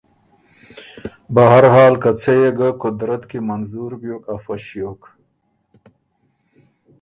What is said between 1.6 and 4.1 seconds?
حال که څه يې قدرت کی منظور